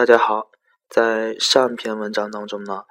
[0.00, 0.48] 大家好，
[0.88, 2.84] 在上篇文章当中呢，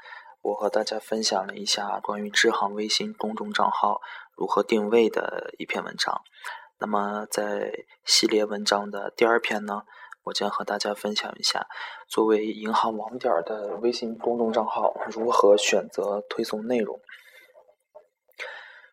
[0.43, 3.99] 我和大家分享了一下关于支行微信公众账号
[4.37, 6.21] 如何定位的一篇文章。
[6.77, 9.81] 那么在系列文章的第二篇呢，
[10.21, 11.65] 我将和大家分享一下
[12.07, 16.99] 作为银行网点的微信公众账号如何选择推送内容。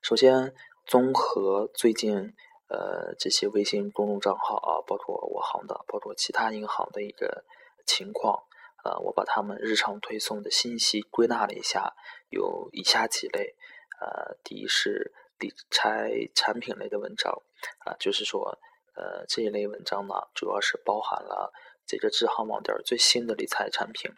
[0.01, 0.55] 首先，
[0.87, 2.33] 综合最近
[2.71, 7.45] 呃这些微信公众账号啊，包括我行的，包括其他银行的一个。
[7.87, 8.45] 情况，
[8.85, 11.95] 呃，我把他们日常推送的信息归纳了一下，
[12.29, 13.55] 有以下几类，
[14.01, 17.33] 呃，第一是理财产品类的文章，
[17.85, 18.59] 啊，就是说，
[18.95, 21.53] 呃，这一类文章呢，主要是包含了
[21.87, 24.11] 这个支行网点最新的理财产品。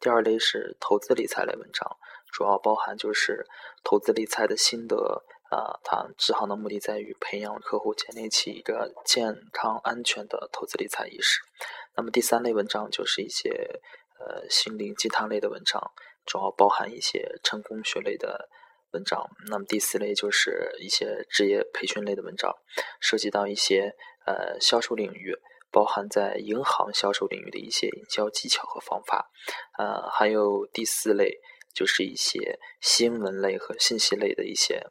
[0.00, 1.96] 第二类是投资理财类文章，
[2.32, 3.46] 主要包含就是
[3.84, 5.24] 投资理财的心得。
[5.52, 11.42] 啊，它支行的目的在于培养客户建立起一个健康安全的投资理财意识。
[11.96, 13.50] 那么第三类文章就是一些
[14.18, 15.92] 呃心灵鸡汤类的文章，
[16.24, 18.48] 主要包含一些成功学类的
[18.92, 19.28] 文章。
[19.48, 22.54] 那么第四类就是一些职业培训类的文章，
[23.00, 23.94] 涉及到一些
[24.26, 25.36] 呃销售领域，
[25.70, 29.30] 包含在银行销售领域的一些营销技巧和方法。
[29.78, 31.40] 呃，还有第四类。
[31.74, 34.82] 就是一些新闻类和信息类的一些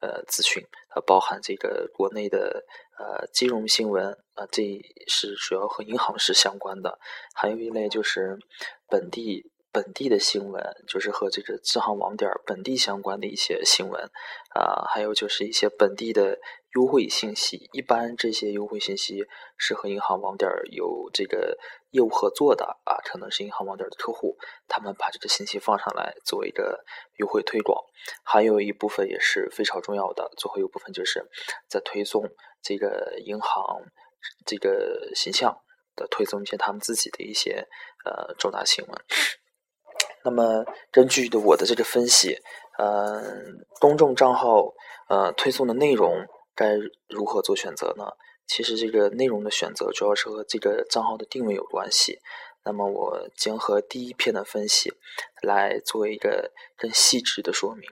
[0.00, 2.64] 呃资讯，它包含这个国内的
[2.98, 4.62] 呃金融新闻啊，这
[5.06, 6.98] 是主要和银行是相关的。
[7.34, 8.38] 还有一类就是
[8.88, 14.02] 本地本地的新闻，就是和这个支行网点本地相关的一些新闻
[14.54, 16.38] 啊，还有就是一些本地的。
[16.76, 19.24] 优惠信息，一般这些优惠信息
[19.56, 21.56] 是和银行网点有这个
[21.92, 24.36] 业务合作的啊，可能是银行网点的客户，
[24.68, 26.84] 他们把这个信息放上来做一个
[27.16, 27.82] 优惠推广。
[28.22, 31.24] 还有一部分也是非常重要的，最后一部分就是
[31.66, 32.28] 在推送
[32.62, 33.80] 这个银行
[34.44, 35.58] 这个形象
[35.94, 37.66] 的推送一些他们自己的一些
[38.04, 38.94] 呃重大新闻。
[40.24, 42.38] 那么根据的我的这个分析，
[42.78, 44.74] 嗯，公众账号
[45.08, 46.26] 呃推送的内容。
[46.56, 46.74] 该
[47.08, 48.06] 如何做选择呢？
[48.48, 52.18] 其实这个内容的选择主要是和这个账号的定位有关系。
[52.64, 54.92] 那么我将和第一篇的分析
[55.42, 57.88] 来做一个更细致的说明。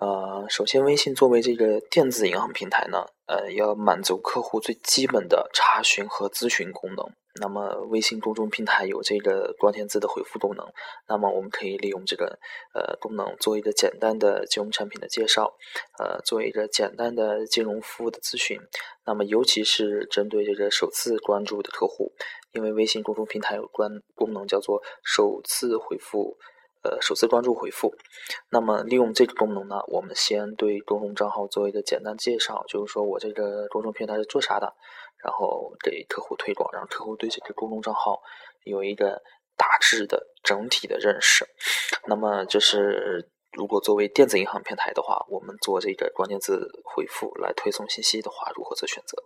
[0.00, 7.12] 呃，首先，微信作为这个电子银行平台呢，呃，要满足客户最基本的查询和咨询功能。
[7.40, 10.64] 那么，微信公众平台有这个关键字的回复功能，
[11.08, 12.38] 那么我们可以利用这个
[12.74, 15.52] 呃功能做一个简单的金融产品的介绍，
[15.98, 18.60] 呃，做一个简单的金融服务的咨询。
[19.04, 22.12] 那么，尤其是针对这个首次关注的客户，
[22.52, 26.36] 因为微信公众平台有关功能叫做首次回复。
[26.84, 27.94] 呃，首次关注回复，
[28.50, 34.74] 那么利用这个功能呢，我们先对公众账号做一个简单介绍，就是说我这个公众平台是做啥的，
[35.24, 38.20] 然后给客户推广，让客户对这个公众账号
[38.64, 39.22] 有一个
[39.56, 41.46] 大致的整体的认识。
[42.06, 49.16] 那么，就是如果作为电子银行平台的话，我们做这个关键字回复来推送信息的话，如何做选择？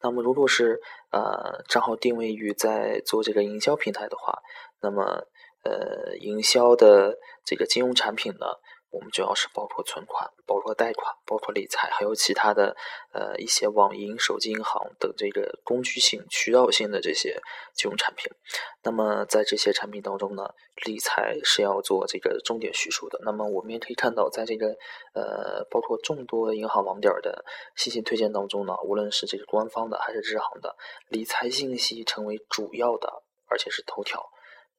[0.00, 0.80] 那么，如果是
[1.10, 4.38] 呃账号定位于在做这个营销平台的话，
[4.80, 5.26] 那么。
[5.62, 8.46] 呃，营销的这个金融产品呢，
[8.90, 12.76] 我们主要是包括存款、包括贷款、包括理财，还有其他的
[13.12, 17.40] 呃一些网银、手机银行等这个工具性、渠道性的这些
[17.74, 18.26] 金融产品。
[18.82, 20.48] 那么在这些产品当中呢，
[20.84, 23.20] 理财是要做这个重点叙述的。
[23.22, 24.74] 那么我们也可以看到，在这个
[25.14, 27.44] 呃包括众多银行网点的
[27.76, 30.74] 信息推荐当中呢，无论是这个官方的还是支行的，
[31.08, 34.20] 理财信息成为主要的，而且是头条。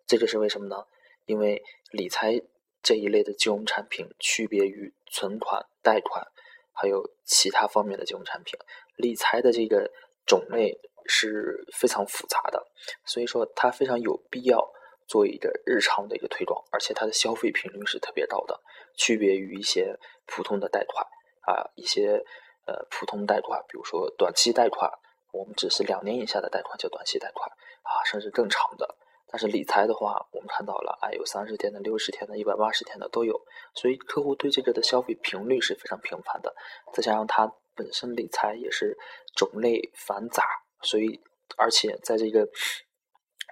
[0.06, 0.84] 这个是为什么呢？
[1.28, 1.62] 因为
[1.92, 2.42] 理财
[2.84, 6.26] 这一类的金融产品区别于存款、贷款，
[6.74, 8.60] 还有其他方面的金融产品，
[8.96, 9.92] 理财的这个
[10.26, 12.66] 种类是非常复杂的，
[13.06, 14.72] 所以说它非常有必要
[15.08, 18.60] 做一个日常的一个推广，而且它的消费频率是特别高的，
[18.96, 21.06] 区别于一些普通的贷款
[21.42, 22.24] 啊，一些
[22.66, 24.90] 呃普通贷款，比如说短期贷款，
[25.32, 27.50] 我们只是两年以下的贷款叫短期贷款
[27.84, 28.98] 啊，甚至更长的。
[29.32, 33.40] 但是理财的话，我们看到了啊，有三十天的、六十天的、一百八十天的都有，
[33.74, 36.54] 所以客户对这个的消费频率是非常频繁的。
[36.94, 38.98] 再加上它本身理财也是
[39.38, 40.44] 种类繁杂，
[40.82, 41.22] 所以
[41.58, 42.46] 而且在这个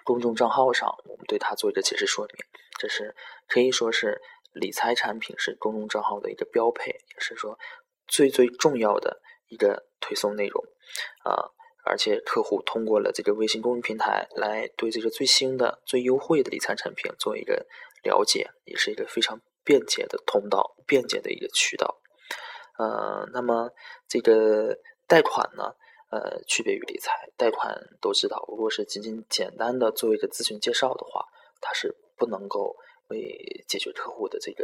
[0.03, 2.35] 公众账号上，我们对它做一个解释说明，
[2.77, 3.15] 这是
[3.47, 4.21] 可以说是
[4.51, 7.57] 理财产品是公众账号的一个标配，也是说
[8.05, 10.61] 最最重要的一个推送内容
[11.23, 11.49] 啊。
[11.85, 17.65] 而且客户通过了这个微信公众平台来对这个最新的、最优惠的理财产品做一个
[18.03, 21.99] 了解，也是一个非常便捷的通道、便捷的一个渠道。
[22.77, 23.71] 呃，那么
[24.07, 24.77] 这个
[25.07, 25.73] 贷款呢，
[26.11, 27.29] 呃，区别于理财。
[27.35, 31.25] 贷款都知道，如果是仅仅简单的做一个咨询介绍的话，
[31.61, 32.75] 它是不能够
[33.07, 34.63] 为解决客户的这个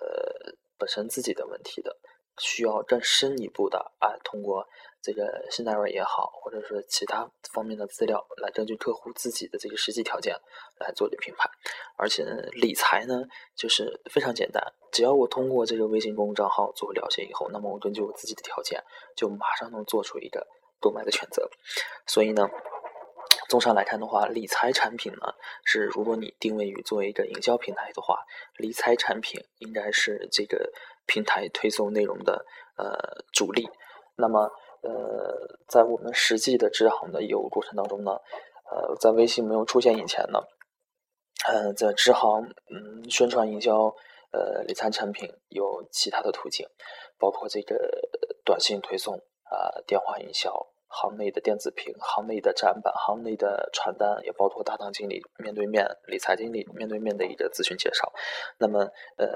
[0.00, 1.96] 呃本身自己的问题的。
[2.38, 4.66] 需要更深一步的啊，通过
[5.02, 10.34] 这个信贷也好，或者是其他方面的资料，来根据客户自己的这个实际条件
[10.78, 11.50] 来做的评判。
[11.96, 13.22] 而且理财呢，
[13.56, 14.62] 就是非常简单，
[14.92, 18.82] 只要我通过这个微信公众账号做了解以后，那么我根据我自己的条件，
[19.16, 20.46] 就马上能做出一个
[20.80, 21.50] 购买的选择。
[22.06, 22.48] 所以呢，
[23.48, 25.34] 综上来看的话，理财产品呢，
[25.64, 28.18] 是如果你定位于作为一个营销平台的话，
[28.56, 30.72] 理财产品应该是这个。
[31.04, 32.46] 平台推送内容的
[32.76, 33.68] 呃主力，
[34.14, 34.48] 那么
[34.82, 38.12] 呃在我们实际的支行的业务过程当中呢，
[38.70, 40.40] 呃在微信没有出现以前呢，
[41.48, 43.94] 嗯在支行嗯宣传营销
[44.32, 46.66] 呃理财产品有其他的途径，
[47.18, 47.74] 包括这个
[48.44, 49.14] 短信推送
[49.44, 50.68] 啊电话营销。
[50.94, 58.12] 行内的电子屏、行内的展板、行内的传单，也包括大堂经理面对面、理财经理面对面的一个咨询介绍。
[58.58, 58.80] 那么，
[59.16, 59.26] 呃，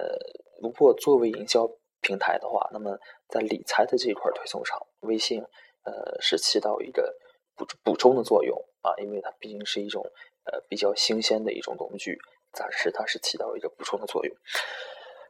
[0.61, 1.67] 如果作为营销
[2.03, 2.95] 平台的话，那么
[3.31, 5.43] 在理财的这一块推送上，微信
[5.85, 7.17] 呃是起到一个
[7.57, 10.05] 补补充的作用啊，因为它毕竟是一种
[10.45, 12.19] 呃比较新鲜的一种工具，
[12.53, 14.37] 暂时它是起到一个补充的作用。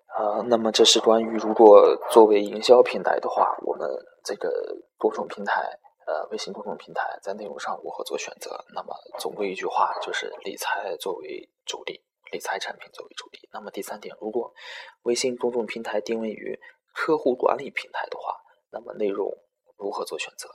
[0.08, 3.88] 啊，那么这是关于如果作为营销平台的话，我们
[4.24, 4.50] 这个
[4.98, 5.78] 多种平台。
[6.08, 8.64] 呃，微信公众平台在内容上如何做选择？
[8.72, 12.00] 那么总归一句话，就是理财作为主力，
[12.30, 13.40] 理财产品作为主力。
[13.52, 14.54] 那么第三点，如果
[15.02, 16.56] 微信公众平台定位于
[16.94, 18.36] 客户管理平台的话，
[18.70, 19.28] 那么内容
[19.76, 20.48] 如何做选择？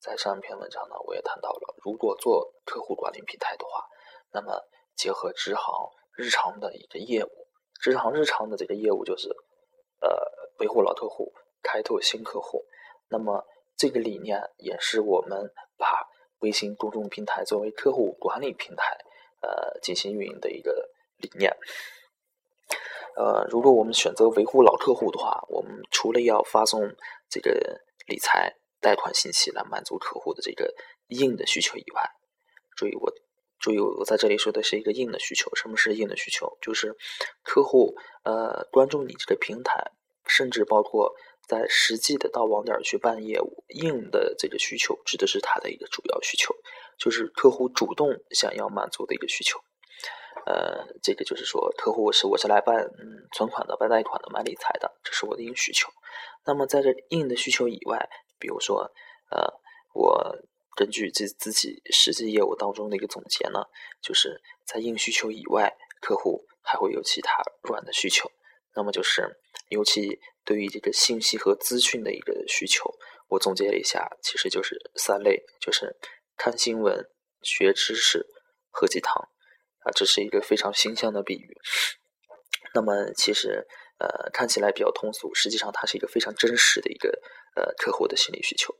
[0.00, 3.84] 在上一篇文章呢，我也谈到了，如果做客户管理平台的话，
[4.32, 4.60] 那么
[4.96, 7.46] 结合支行日常的一个业务，
[7.80, 9.28] 支行日常的这个业务就是
[10.00, 10.08] 呃
[10.60, 11.32] 维护老客户，
[11.62, 12.64] 开拓新客户，
[13.08, 13.44] 那么。
[13.80, 16.04] 这个理念也是我们把
[16.40, 18.98] 微信公众平台作为客户管理平台，
[19.40, 21.56] 呃，进行运营的一个理念。
[23.14, 26.92] 呃，如果我们选择维护老客户的话，我们除了要发送
[27.30, 30.74] 这个理财贷款信息来满足客户的这个
[31.08, 32.02] 硬的需求以外，
[32.76, 33.12] 注意我
[33.58, 35.54] 注意我在这里说的是一个硬的需求。
[35.54, 36.58] 什么是硬的需求？
[36.60, 36.96] 就是
[37.42, 37.94] 客户
[38.24, 39.92] 呃关注你这个平台，
[40.26, 41.14] 甚至包括。
[41.48, 46.54] 在实际的到网点去办业务，硬的这个需求指的是他的一个主要需求，
[46.98, 49.58] 就是客户主动想要满足的一个需求。
[50.44, 55.88] 呃，这个就是说，客户是我是来办嗯存款的、办贷款的、买理财的，这是我的硬需求。
[56.44, 58.90] 那么在这硬的需求以外，比如说，
[59.30, 59.60] 呃，
[59.92, 60.36] 我
[60.76, 63.64] 根据自自己实际业务当中的一个总结呢，
[64.00, 68.30] 就是在硬需求以外，客户还会有其他软的需求。
[68.74, 69.40] 那么就是，
[69.70, 72.94] 尤其对于这个信息和资讯的一个需求，
[73.28, 75.96] 我总结了一下，其实就是三类，就是
[76.36, 77.10] 看新闻、
[77.42, 78.24] 学知识、
[78.70, 79.28] 喝鸡汤，
[79.80, 81.56] 啊，这是一个非常形象的比喻。
[82.74, 83.66] 那么其实，
[83.98, 87.10] 呃，看起来比较通俗，实际上它是一个非常真实的一个
[87.56, 88.74] 呃客户的心理需求。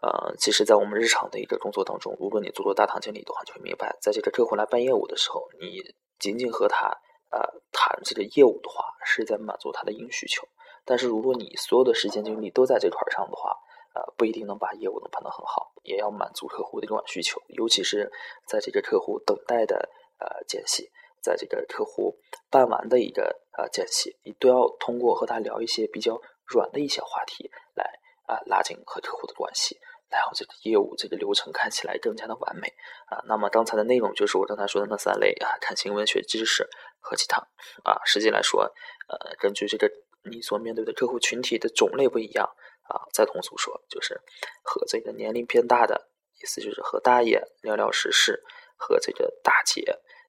[0.00, 5.82] 啊，其实，在我们日常的一个工作当中，如果你做做大堂经理的话，就会明白，在这个客户来办业务的时候，你
[6.18, 6.98] 仅仅和他。
[7.30, 7.40] 呃，
[7.72, 10.48] 谈这个业务的话，是在满足他的硬需求。
[10.86, 13.50] 但是，如果你所有的时间精力都在这块上的话，
[13.94, 17.38] 呃，不一定能把业务能办得很好，也要满足客户的软需求。
[17.48, 18.10] 尤其是
[18.46, 20.88] 在这个客户等待的呃间隙，
[21.20, 22.16] 在这个客户
[22.48, 27.84] 办完的一个呃间隙，你都要通过和他聊一些比较软的一些话题，来
[28.26, 29.76] 啊拉近和客户的关系。
[30.08, 32.72] 然后这个业务这个流程看起来更加的完美
[33.08, 33.20] 啊。
[33.26, 36.66] 那么刚才的内容就是我刚才说的那三类啊，看新闻学知识
[36.98, 37.46] 和鸡汤
[37.84, 38.00] 啊。
[38.06, 38.62] 实际来说，
[39.08, 39.90] 呃，根据这个
[40.30, 42.48] 你所面对的客户群体的种类不一样
[42.88, 44.18] 啊，再通俗说就是
[44.62, 46.08] 和这个年龄偏大的
[46.40, 48.42] 意思就是和大爷聊聊时事，
[48.78, 49.82] 和这个大姐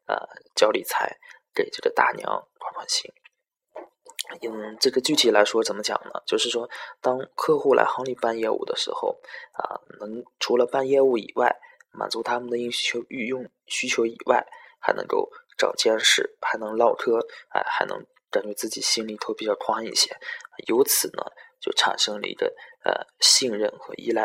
[0.08, 0.18] 呃
[0.56, 1.18] 教理财，
[1.54, 2.28] 给这个大娘
[2.60, 3.12] 宽宽心。
[4.42, 6.22] 嗯，这个具体来说怎么讲呢？
[6.28, 6.70] 就是说，
[7.02, 9.20] 当客户来行里办业务的时候，
[9.54, 11.56] 啊，能除了办业务以外，
[11.92, 14.46] 满足他们的硬需求、御用需求以外，
[14.80, 20.16] 还能够长见识，还能唠嗑，哎，还能感觉自己心里头比较宽一些，
[20.68, 21.24] 由此呢，
[21.60, 22.54] 就产生了一个
[22.84, 24.24] 呃信任和依赖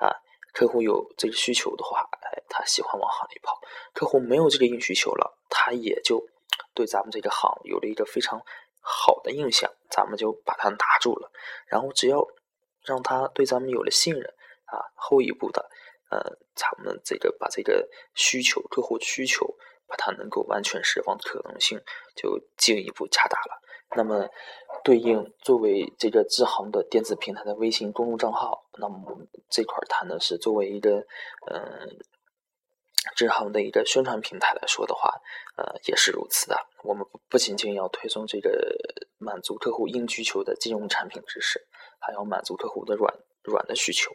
[0.00, 0.14] 啊。
[0.52, 3.54] 客户有这个需求的话，哎，他喜欢往行里跑；
[3.94, 6.24] 客户没有这个硬需求了，他也就
[6.74, 8.40] 对咱们这个行有了一个非常。
[8.82, 11.30] 好的印象，咱们就把它拿住了。
[11.66, 12.26] 然后只要
[12.82, 14.24] 让他对咱们有了信任
[14.64, 15.68] 啊，后一步的，
[16.10, 16.18] 呃，
[16.54, 19.54] 咱们这个把这个需求、客户需求，
[19.86, 21.78] 把它能够完全释放的可能性
[22.16, 23.60] 就进一步加大了。
[23.94, 24.26] 那么
[24.82, 31.04] 对应作为这个支行的电子平台的微信公众账号，那么我们这块谈的是作为一个
[31.52, 31.98] 嗯。
[33.16, 35.10] 支行的一个宣传平台来说的话，
[35.56, 36.56] 呃，也是如此的。
[36.84, 38.50] 我们不仅仅要推送这个
[39.18, 41.66] 满足客户硬需求的金融产品知识，
[41.98, 44.10] 还要满足客户的软软的需求。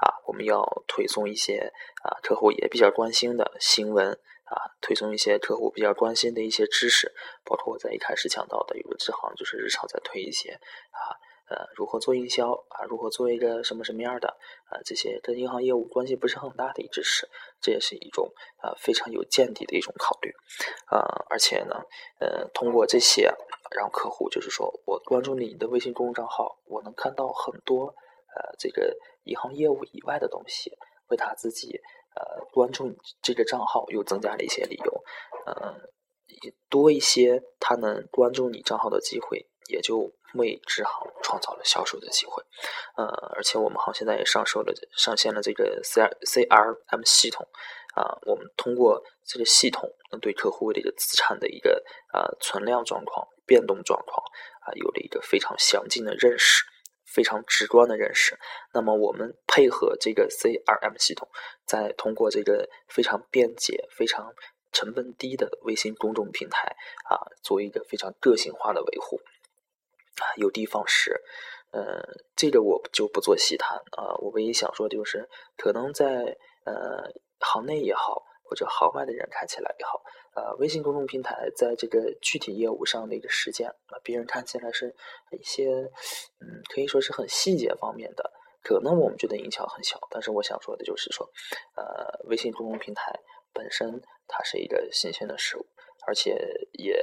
[0.00, 1.72] 啊，我们要推送一些
[2.02, 7.12] 啊客户也比较关心的新闻啊，推送一些客户比较关心的一些知识，
[7.44, 10.50] 包括我在一开始讲到的，有的支行就是日常在推一些
[10.90, 11.14] 啊。
[11.54, 12.82] 呃，如何做营销啊？
[12.88, 14.28] 如何做一个什么什么样的
[14.66, 14.82] 啊？
[14.84, 17.28] 这些跟银行业务关系不是很大的一知识，
[17.60, 20.32] 这也是一种啊非常有见地的一种考虑。
[20.86, 20.98] 啊，
[21.30, 21.76] 而且呢，
[22.18, 23.32] 呃，通过这些
[23.70, 30.72] 让客户就是说我关注你的微信公众账号，我能看到很多呃这个银行业务以外的东西，
[31.08, 31.80] 为他自己
[32.16, 32.92] 呃关注
[33.22, 35.04] 这个账号又增加了一些理由。
[35.46, 35.72] 呃，
[36.68, 39.46] 多一些他能关注你账号的机会。
[39.68, 42.42] 也就为支行创造了销售的机会，
[42.96, 43.04] 呃，
[43.34, 47.46] 而且我们行现在也上售了上线了这个 C C R M 系统，
[47.94, 54.24] 啊，我们通过这个系统，能对客户的一个资产的一个啊存量状况、变动状况
[54.66, 56.64] 啊，有了一个非常详尽的认识，
[57.06, 58.38] 非常直观的认识。
[58.72, 61.28] 那么我们配合这个 C R M 系统，
[61.64, 64.34] 再通过这个非常便捷、非常
[64.72, 66.76] 成本低的微信公众平台
[67.08, 69.20] 啊，做一个非常个性化的维护。
[70.20, 71.20] 啊，有的放矢，
[71.72, 72.02] 呃，
[72.36, 74.14] 这个我就不做细谈啊。
[74.18, 80.00] 我唯一想说的就是，可能在呃行内也好，或者行外的人看起来也好，
[80.34, 84.94] 呃，微信公众平台在这个具体业务上的一个实践啊，别人看起来是
[85.32, 85.70] 一些
[86.40, 88.30] 嗯，可以说是很细节方面的，
[88.62, 89.98] 可能我们觉得影响很小。
[90.10, 91.28] 但是我想说的就是说，
[91.76, 93.12] 呃，微信公众平台
[93.52, 95.66] 本身它是一个新鲜的事物，
[96.06, 96.32] 而且
[96.72, 96.94] 也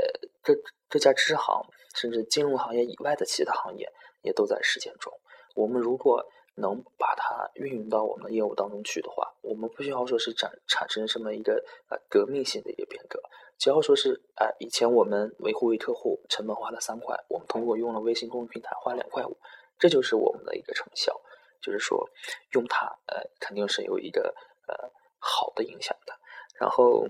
[0.44, 0.54] 这
[0.92, 1.66] 这家支行。
[1.94, 3.86] 甚至金融行业以外的其他行业
[4.22, 5.12] 也都在实践中。
[5.56, 13.22] 我们如果能把它运用到我们的业务当中去的话，我们不需要说是产产生什么一个呃革命性的一个变革，
[13.58, 19.36] 只要说是哎，以前我们维护一客户成本花了三块，我们通过用了微信公众平台花两块五，
[19.78, 21.14] 这就是我们的一个成效。
[21.62, 22.10] 就是说
[22.54, 24.34] 用它呃肯定是有一个
[24.70, 26.14] 呃好的影响的。
[26.58, 27.06] 然后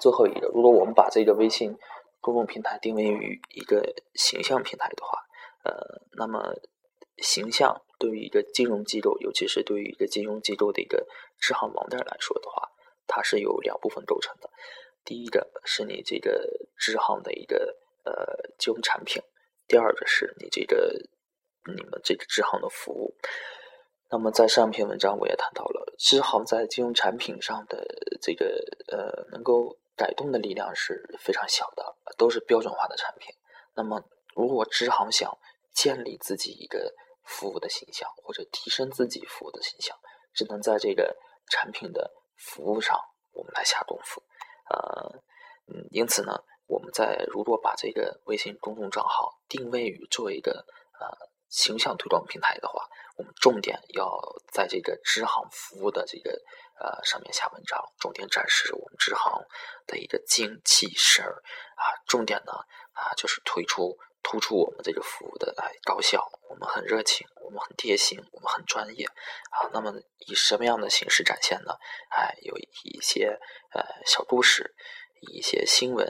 [0.00, 1.76] 最后一个，如果我们把这个微信。
[2.26, 5.16] 公共平台定位于一个形象平台的话，
[5.62, 6.42] 呃，那么
[7.18, 11.06] 形象对于一个金融机构，尤其是对于一个金融机构的一个
[11.38, 12.68] 支行网点来说的话，
[13.06, 14.50] 它是由两部分构成的。
[15.04, 19.22] 第一个是你这个支行的一个呃金融产品，
[19.68, 21.00] 第二个是你这个
[21.76, 23.14] 你们这个支行的服务。
[24.10, 27.86] 那么在上篇文章我也谈到了，支行在金融产品上的
[28.20, 29.78] 这个呃能够。
[29.96, 33.34] 改动的力量是非常小的，都是标准化的产品。
[33.74, 34.02] 那么，
[34.34, 35.36] 如果支行想
[35.72, 39.96] 建立自己一个服务的形象，或者提升自己服务的形象，
[40.34, 41.16] 只能在这个
[41.50, 43.00] 产品的服务上
[43.32, 44.22] 我们来下功夫。
[44.68, 45.22] 呃，
[45.68, 50.66] 嗯，因此呢，我们在如果把这个微信公众账号定位于作为一个
[51.00, 51.08] 呃
[51.48, 52.86] 形象推广平台的话，
[53.16, 54.20] 我们重点要
[54.52, 56.38] 在这个支行服务的这个。
[56.78, 59.32] 呃，上面下文章重点展示我们支行
[59.86, 61.42] 的一个精气神儿
[61.76, 62.52] 啊，重点呢
[62.92, 69.70] 啊就是推出突出我们这个服务的哎高效，我们很热情，我们很贴心，我们很专业啊。
[69.72, 71.72] 那么以什么样的形式展现呢？
[72.10, 73.38] 哎，有一些
[73.72, 74.74] 呃小故事，
[75.32, 76.06] 一些新闻，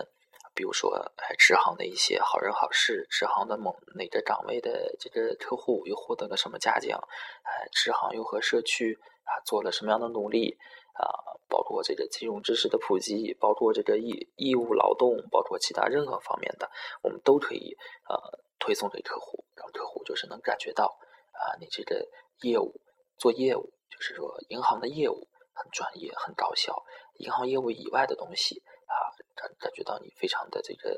[0.54, 6.98] 比如说哎支行的一些好人好事，支行的某哪个岗位的这个客户又获得了什么嘉奖，
[7.44, 8.98] 哎支行又和社区。
[9.26, 10.56] 啊，做了什么样的努力
[10.94, 11.04] 啊？
[11.48, 16.68] 包括这个金融知识的普及，包括这个义义务劳动，包括其他任何方面的，
[17.02, 17.76] 我们都可以
[18.08, 18.16] 呃
[18.58, 20.98] 推送给客户，让客户就是能感觉到
[21.32, 22.04] 啊，你这个
[22.42, 22.80] 业务
[23.16, 26.84] 做业务，就是说银行的业务很专业、很高效，
[27.18, 28.94] 银行业务以外的东西啊，
[29.36, 30.90] 感感觉到你非常的这个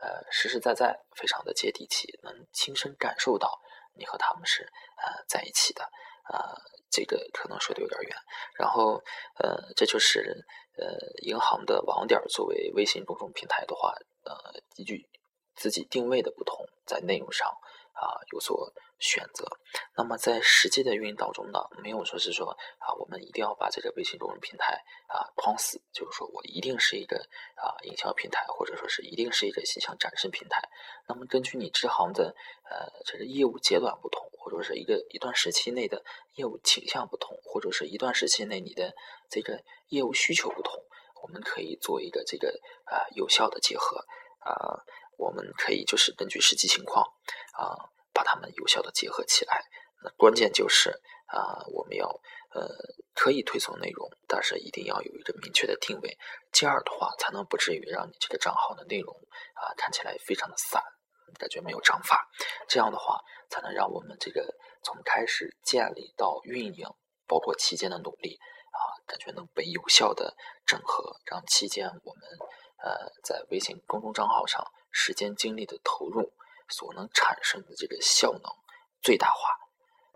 [0.00, 3.60] 呃实实在在，非常的接地气，能亲身感受到
[3.94, 5.82] 你和他们是呃在一起的
[6.32, 6.54] 啊。
[6.90, 8.16] 这个可能说的有点远，
[8.58, 8.94] 然后，
[9.38, 10.34] 呃，这就是
[10.78, 10.88] 呃
[11.22, 13.92] 银行的网点作为微信公众平台的话，
[14.24, 14.34] 呃，
[14.76, 15.06] 依据
[15.54, 17.46] 自己定位的不同，在内容上。
[17.92, 19.46] 啊，有所选择。
[19.96, 27.18] 那么在实际的运营当中呢，没有说是说啊，我们一定要把这个微信公众平台啊框死，就是说我一定是一个
[27.54, 30.68] 啊营销平台，或者说是一定是一个形象展示平台。
[31.06, 38.94] 那么根据你支行的呃这个业务阶段不同，或者是一个一段时期内的业务倾向不同，或者是一段时期内你的
[39.30, 40.82] 这个业务需求不同，
[41.22, 43.98] 我们可以做一个这个啊有效的结合
[44.40, 44.82] 啊。
[45.18, 47.04] 我们可以就是根据实际情况
[47.54, 47.74] 啊，
[48.18, 49.62] 把它们有效的结合起来。
[50.02, 50.90] 那关键就是
[51.28, 52.08] 啊，我们要
[52.50, 52.66] 呃
[53.14, 56.18] 可以推送内容，但是一定要有一个明确的定位，
[56.50, 59.14] 这样的话才能不至于让你这个账号的内容
[59.54, 60.82] 啊看起来非常的散，
[61.38, 62.28] 感觉没有章法。
[62.66, 63.20] 这样的话
[63.50, 66.88] 才能让我们这个从开始建立到运营，
[67.28, 68.36] 包括期间的努力
[68.72, 70.34] 啊，感觉能被有效的
[70.66, 72.22] 整合，让期间我们
[72.82, 76.32] 呃在微信公众账号上时间精力的投入
[76.68, 78.42] 所能产生的这个效能
[79.02, 79.50] 最大化。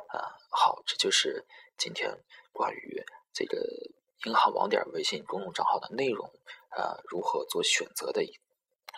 [0.09, 1.47] 啊，好，这就是
[1.79, 2.15] 今天
[2.53, 3.59] 关于这个
[4.25, 6.31] 银行网点微信公众账号的内容，
[6.71, 8.39] 呃，如何做选择的一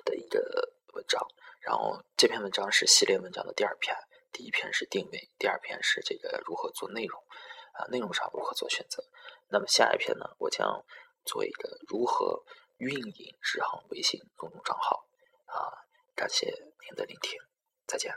[0.05, 1.25] 的一个文章。
[1.61, 3.97] 然后这篇文章是系列文章的第二篇，
[4.33, 7.23] 第一篇是定位，第二篇是这个如何做内容，
[7.73, 9.03] 啊，内容上如何做选择。
[9.49, 10.85] 那么下一篇呢，我将
[11.25, 12.45] 做一个如何
[12.79, 15.07] 运营支行微信公众账号。
[15.47, 15.73] 啊，
[16.17, 16.53] 感谢
[16.87, 17.39] 您的聆听，
[17.87, 18.15] 再见。